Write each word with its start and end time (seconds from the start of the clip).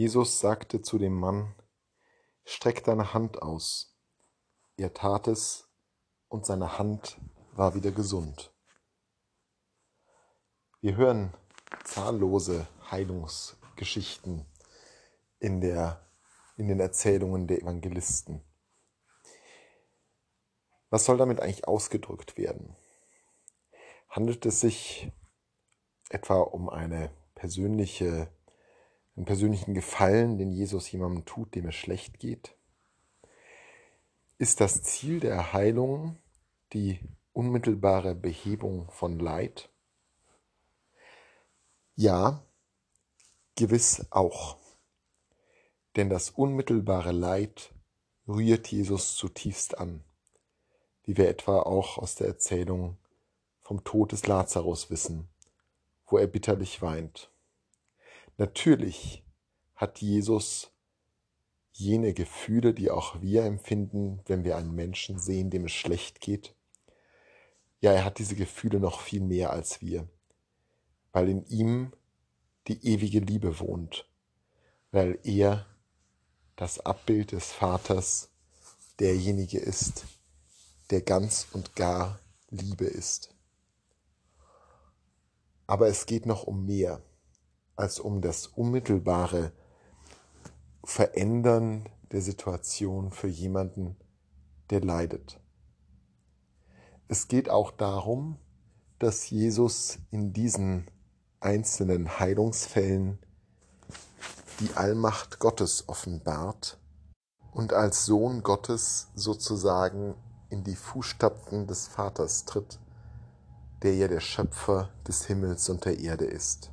Jesus 0.00 0.40
sagte 0.40 0.80
zu 0.80 0.96
dem 0.96 1.12
Mann, 1.12 1.54
Streck 2.46 2.82
deine 2.84 3.12
Hand 3.12 3.42
aus. 3.42 3.98
Er 4.78 4.94
tat 4.94 5.28
es, 5.28 5.68
und 6.28 6.46
seine 6.46 6.78
Hand 6.78 7.20
war 7.52 7.74
wieder 7.74 7.90
gesund. 7.90 8.50
Wir 10.80 10.96
hören 10.96 11.34
zahllose 11.84 12.66
Heilungsgeschichten 12.90 14.46
in, 15.38 15.60
der, 15.60 16.00
in 16.56 16.68
den 16.68 16.80
Erzählungen 16.80 17.46
der 17.46 17.60
Evangelisten. 17.60 18.42
Was 20.88 21.04
soll 21.04 21.18
damit 21.18 21.40
eigentlich 21.40 21.68
ausgedrückt 21.68 22.38
werden? 22.38 22.74
Handelt 24.08 24.46
es 24.46 24.60
sich 24.62 25.12
etwa 26.08 26.40
um 26.40 26.70
eine 26.70 27.14
persönliche, 27.34 28.32
einen 29.16 29.26
persönlichen 29.26 29.74
Gefallen, 29.74 30.38
den 30.38 30.50
Jesus 30.50 30.90
jemandem 30.90 31.24
tut, 31.24 31.54
dem 31.54 31.66
es 31.68 31.74
schlecht 31.74 32.18
geht? 32.18 32.56
Ist 34.38 34.60
das 34.60 34.82
Ziel 34.82 35.20
der 35.20 35.52
Heilung 35.52 36.16
die 36.72 37.00
unmittelbare 37.32 38.14
Behebung 38.14 38.90
von 38.90 39.18
Leid? 39.18 39.70
Ja, 41.94 42.42
gewiss 43.56 44.06
auch. 44.10 44.56
Denn 45.96 46.08
das 46.08 46.30
unmittelbare 46.30 47.12
Leid 47.12 47.74
rührt 48.26 48.68
Jesus 48.68 49.16
zutiefst 49.16 49.76
an, 49.76 50.04
wie 51.02 51.16
wir 51.16 51.28
etwa 51.28 51.60
auch 51.60 51.98
aus 51.98 52.14
der 52.14 52.28
Erzählung 52.28 52.96
vom 53.60 53.84
Tod 53.84 54.12
des 54.12 54.26
Lazarus 54.26 54.90
wissen, 54.90 55.28
wo 56.06 56.16
er 56.16 56.26
bitterlich 56.26 56.80
weint. 56.80 57.30
Natürlich 58.40 59.22
hat 59.74 60.00
Jesus 60.00 60.72
jene 61.72 62.14
Gefühle, 62.14 62.72
die 62.72 62.90
auch 62.90 63.20
wir 63.20 63.44
empfinden, 63.44 64.22
wenn 64.24 64.44
wir 64.44 64.56
einen 64.56 64.74
Menschen 64.74 65.18
sehen, 65.18 65.50
dem 65.50 65.66
es 65.66 65.72
schlecht 65.72 66.22
geht. 66.22 66.54
Ja, 67.82 67.92
er 67.92 68.02
hat 68.02 68.18
diese 68.18 68.36
Gefühle 68.36 68.80
noch 68.80 69.02
viel 69.02 69.20
mehr 69.20 69.50
als 69.50 69.82
wir, 69.82 70.08
weil 71.12 71.28
in 71.28 71.44
ihm 71.48 71.92
die 72.66 72.82
ewige 72.82 73.18
Liebe 73.18 73.60
wohnt, 73.60 74.08
weil 74.90 75.18
er 75.22 75.66
das 76.56 76.80
Abbild 76.80 77.32
des 77.32 77.52
Vaters 77.52 78.30
derjenige 79.00 79.58
ist, 79.58 80.06
der 80.88 81.02
ganz 81.02 81.46
und 81.52 81.76
gar 81.76 82.18
Liebe 82.48 82.86
ist. 82.86 83.34
Aber 85.66 85.88
es 85.88 86.06
geht 86.06 86.24
noch 86.24 86.44
um 86.44 86.64
mehr 86.64 87.02
als 87.80 87.98
um 87.98 88.20
das 88.20 88.46
unmittelbare 88.46 89.52
Verändern 90.84 91.88
der 92.12 92.20
Situation 92.20 93.10
für 93.10 93.28
jemanden, 93.28 93.96
der 94.68 94.82
leidet. 94.82 95.40
Es 97.08 97.26
geht 97.26 97.48
auch 97.48 97.70
darum, 97.70 98.36
dass 98.98 99.30
Jesus 99.30 99.98
in 100.10 100.34
diesen 100.34 100.90
einzelnen 101.40 102.18
Heilungsfällen 102.18 103.18
die 104.60 104.74
Allmacht 104.74 105.38
Gottes 105.38 105.88
offenbart 105.88 106.78
und 107.50 107.72
als 107.72 108.04
Sohn 108.04 108.42
Gottes 108.42 109.08
sozusagen 109.14 110.14
in 110.50 110.64
die 110.64 110.76
Fußstapfen 110.76 111.66
des 111.66 111.88
Vaters 111.88 112.44
tritt, 112.44 112.78
der 113.82 113.94
ja 113.96 114.06
der 114.06 114.20
Schöpfer 114.20 114.90
des 115.08 115.24
Himmels 115.24 115.70
und 115.70 115.86
der 115.86 115.98
Erde 115.98 116.26
ist. 116.26 116.70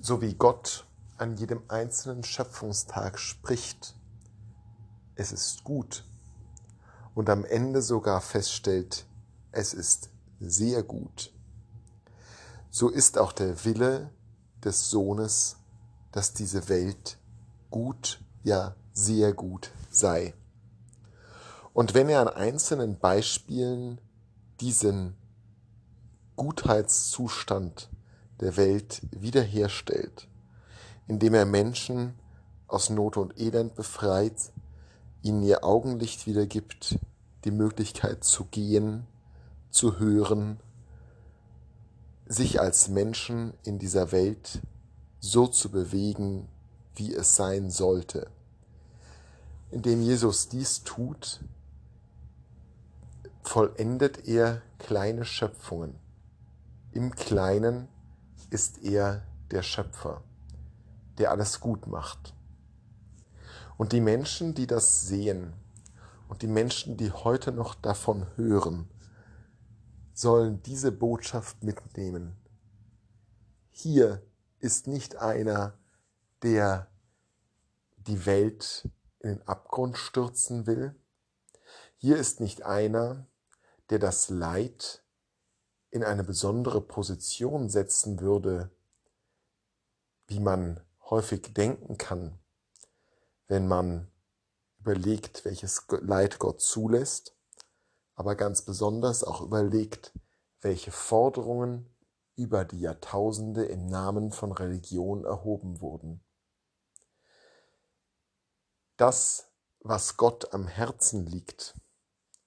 So 0.00 0.22
wie 0.22 0.34
Gott 0.34 0.86
an 1.16 1.36
jedem 1.36 1.62
einzelnen 1.66 2.22
Schöpfungstag 2.22 3.18
spricht, 3.18 3.96
es 5.16 5.32
ist 5.32 5.64
gut 5.64 6.04
und 7.16 7.28
am 7.28 7.44
Ende 7.44 7.82
sogar 7.82 8.20
feststellt, 8.20 9.06
es 9.50 9.74
ist 9.74 10.10
sehr 10.38 10.84
gut, 10.84 11.32
so 12.70 12.88
ist 12.88 13.18
auch 13.18 13.32
der 13.32 13.64
Wille 13.64 14.10
des 14.64 14.88
Sohnes, 14.88 15.56
dass 16.12 16.32
diese 16.32 16.68
Welt 16.68 17.18
gut, 17.70 18.20
ja 18.44 18.76
sehr 18.92 19.32
gut 19.32 19.72
sei. 19.90 20.32
Und 21.72 21.94
wenn 21.94 22.08
er 22.08 22.20
an 22.20 22.28
einzelnen 22.28 23.00
Beispielen 23.00 24.00
diesen 24.60 25.16
Gutheitszustand 26.36 27.90
der 28.40 28.56
Welt 28.56 29.02
wiederherstellt, 29.10 30.28
indem 31.06 31.34
er 31.34 31.46
Menschen 31.46 32.14
aus 32.66 32.90
Not 32.90 33.16
und 33.16 33.38
Elend 33.40 33.74
befreit, 33.74 34.52
ihnen 35.22 35.42
ihr 35.42 35.64
Augenlicht 35.64 36.26
wiedergibt, 36.26 36.98
die 37.44 37.50
Möglichkeit 37.50 38.24
zu 38.24 38.44
gehen, 38.44 39.06
zu 39.70 39.98
hören, 39.98 40.60
sich 42.26 42.60
als 42.60 42.88
Menschen 42.88 43.54
in 43.64 43.78
dieser 43.78 44.12
Welt 44.12 44.60
so 45.20 45.46
zu 45.46 45.70
bewegen, 45.70 46.46
wie 46.94 47.14
es 47.14 47.36
sein 47.36 47.70
sollte. 47.70 48.28
Indem 49.70 50.02
Jesus 50.02 50.48
dies 50.48 50.82
tut, 50.84 51.40
vollendet 53.42 54.28
er 54.28 54.62
kleine 54.78 55.24
Schöpfungen. 55.24 55.94
Im 56.92 57.14
Kleinen 57.14 57.88
ist 58.50 58.82
er 58.82 59.22
der 59.50 59.62
Schöpfer, 59.62 60.22
der 61.18 61.30
alles 61.30 61.60
gut 61.60 61.86
macht. 61.86 62.34
Und 63.76 63.92
die 63.92 64.00
Menschen, 64.00 64.54
die 64.54 64.66
das 64.66 65.06
sehen 65.06 65.54
und 66.28 66.42
die 66.42 66.48
Menschen, 66.48 66.96
die 66.96 67.12
heute 67.12 67.52
noch 67.52 67.74
davon 67.74 68.26
hören, 68.36 68.88
sollen 70.12 70.62
diese 70.62 70.90
Botschaft 70.90 71.62
mitnehmen. 71.62 72.36
Hier 73.70 74.22
ist 74.58 74.88
nicht 74.88 75.16
einer, 75.16 75.78
der 76.42 76.88
die 77.98 78.26
Welt 78.26 78.88
in 79.20 79.30
den 79.30 79.46
Abgrund 79.46 79.96
stürzen 79.96 80.66
will. 80.66 80.94
Hier 81.96 82.16
ist 82.16 82.40
nicht 82.40 82.64
einer, 82.64 83.26
der 83.90 83.98
das 83.98 84.28
Leid 84.28 85.04
in 85.90 86.04
eine 86.04 86.24
besondere 86.24 86.80
Position 86.80 87.68
setzen 87.68 88.20
würde, 88.20 88.70
wie 90.26 90.40
man 90.40 90.80
häufig 91.02 91.54
denken 91.54 91.96
kann, 91.96 92.38
wenn 93.46 93.66
man 93.66 94.10
überlegt, 94.78 95.44
welches 95.44 95.86
Leid 95.88 96.38
Gott 96.38 96.60
zulässt 96.60 97.38
aber 98.18 98.34
ganz 98.34 98.62
besonders 98.62 99.22
auch 99.22 99.40
überlegt, 99.42 100.12
welche 100.60 100.90
Forderungen 100.90 101.88
über 102.34 102.64
die 102.64 102.80
Jahrtausende 102.80 103.64
im 103.66 103.86
Namen 103.86 104.32
von 104.32 104.50
Religion 104.50 105.24
erhoben 105.24 105.80
wurden. 105.80 106.20
Das, 108.96 109.52
was 109.78 110.16
Gott 110.16 110.52
am 110.52 110.66
Herzen 110.66 111.26
liegt 111.26 111.80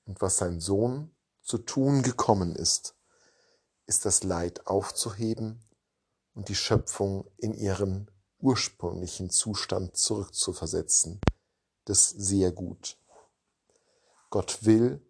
und 0.03 0.22
was 0.22 0.35
sein 0.35 0.59
Sohn 0.59 1.16
zu 1.41 1.58
tun 1.58 2.03
gekommen 2.03 2.53
ist, 2.53 2.97
ist 3.91 4.06
das 4.06 4.24
Leid 4.24 4.68
aufzuheben 4.68 5.62
und 6.34 6.47
die 6.47 6.56
Schöpfung 6.56 7.29
in 7.35 7.53
ihren 7.53 8.09
ursprünglichen 8.40 9.29
Zustand 9.29 9.97
zurückzuversetzen. 9.97 11.19
Das 11.84 12.07
sehr 12.07 12.53
gut. 12.53 12.97
Gott 14.29 14.63
will, 14.63 15.06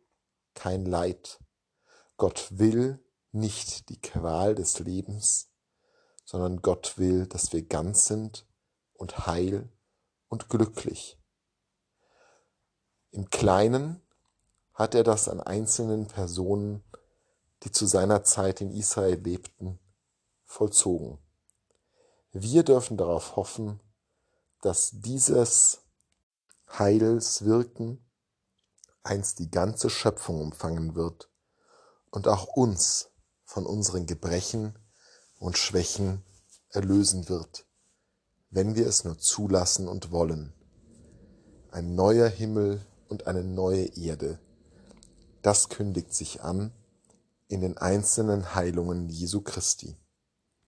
kein 0.55 0.87
Leid. 0.87 1.39
Gott 2.17 2.47
will 2.57 2.97
nicht 3.31 3.89
die 3.89 4.01
Qual 4.01 4.55
des 4.55 4.79
Lebens, 4.79 5.51
sondern 6.25 6.63
Gott 6.63 6.97
will, 6.97 7.27
dass 7.27 7.53
wir 7.53 7.61
ganz 7.61 8.07
sind 8.07 8.47
und 8.93 9.27
heil 9.27 9.69
und 10.27 10.49
glücklich. 10.49 11.19
Im 13.11 13.29
Kleinen 13.29 14.01
hat 14.73 14.95
er 14.95 15.03
das 15.03 15.29
an 15.29 15.39
einzelnen 15.39 16.07
Personen, 16.07 16.83
die 17.63 17.71
zu 17.71 17.85
seiner 17.85 18.23
Zeit 18.23 18.61
in 18.61 18.71
Israel 18.71 19.19
lebten, 19.19 19.79
vollzogen. 20.45 21.19
Wir 22.31 22.63
dürfen 22.63 22.97
darauf 22.97 23.35
hoffen, 23.35 23.79
dass 24.61 24.91
dieses 24.93 25.81
Heilswirken 26.77 28.03
einst 29.03 29.39
die 29.39 29.51
ganze 29.51 29.89
Schöpfung 29.89 30.39
umfangen 30.39 30.95
wird 30.95 31.29
und 32.09 32.27
auch 32.27 32.47
uns 32.47 33.09
von 33.43 33.65
unseren 33.65 34.05
Gebrechen 34.05 34.77
und 35.39 35.57
Schwächen 35.57 36.23
erlösen 36.69 37.27
wird, 37.27 37.65
wenn 38.49 38.75
wir 38.75 38.87
es 38.87 39.03
nur 39.03 39.17
zulassen 39.17 39.87
und 39.87 40.11
wollen. 40.11 40.53
Ein 41.71 41.95
neuer 41.95 42.29
Himmel 42.29 42.85
und 43.09 43.27
eine 43.27 43.43
neue 43.43 43.85
Erde, 43.97 44.39
das 45.41 45.69
kündigt 45.69 46.13
sich 46.13 46.43
an 46.43 46.71
in 47.51 47.61
den 47.61 47.77
einzelnen 47.77 48.55
Heilungen 48.55 49.09
Jesu 49.09 49.41
Christi. 49.41 49.97